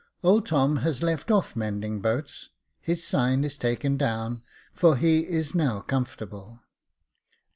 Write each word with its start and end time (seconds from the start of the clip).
Old 0.23 0.47
Tom 0.47 0.77
has 0.77 1.03
left 1.03 1.29
off 1.29 1.55
mending 1.55 1.99
boats, 2.01 2.49
his 2.79 3.05
sign 3.05 3.43
is 3.43 3.55
taken 3.55 3.97
down, 3.97 4.41
for 4.73 4.97
he 4.97 5.19
is 5.19 5.53
now 5.53 5.81
comfortable. 5.81 6.63